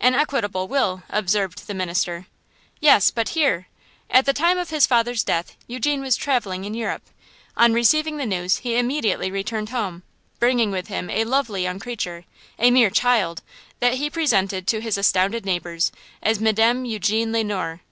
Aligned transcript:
"An 0.00 0.14
equitable 0.14 0.68
will," 0.68 1.02
observed 1.10 1.66
the 1.66 1.74
minister. 1.74 2.26
"Yes; 2.80 3.10
but 3.10 3.28
hear! 3.36 3.68
At 4.08 4.24
the 4.24 4.32
time 4.32 4.56
of 4.56 4.70
his 4.70 4.86
father's 4.86 5.22
death 5.22 5.54
Eugene 5.66 6.00
was 6.00 6.16
traveling 6.16 6.64
in 6.64 6.72
Europe. 6.72 7.02
On 7.58 7.74
receiving 7.74 8.16
the 8.16 8.24
news 8.24 8.60
he 8.60 8.78
immediately 8.78 9.30
returned 9.30 9.68
home, 9.68 10.02
bringing 10.38 10.70
with 10.70 10.86
him 10.86 11.10
a 11.10 11.24
lovely 11.24 11.62
young 11.62 11.78
creature, 11.78 12.24
a 12.58 12.70
mere 12.70 12.88
child, 12.88 13.42
that 13.80 13.96
he 13.96 14.08
presented 14.08 14.66
to 14.66 14.80
his 14.80 14.96
astounded 14.96 15.44
neighbors 15.44 15.92
as 16.22 16.40
Madame 16.40 16.86
Eugene 16.86 17.30
Le 17.32 17.44
Noir! 17.44 17.82